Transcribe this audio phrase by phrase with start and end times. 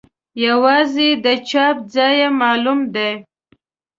[0.45, 3.11] یوازې د چاپ ځای یې معلوم دی.